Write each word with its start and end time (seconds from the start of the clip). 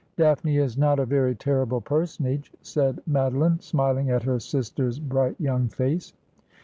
'Daphne 0.15 0.57
is 0.57 0.79
not 0.79 0.97
a 0.97 1.05
very 1.05 1.35
terrible 1.35 1.79
personage,' 1.79 2.51
said 2.63 2.99
Madoline, 3.07 3.61
smiling 3.61 4.09
at 4.09 4.23
her 4.23 4.39
sister's 4.39 4.97
bright 4.97 5.39
young 5.39 5.67
face. 5.67 6.13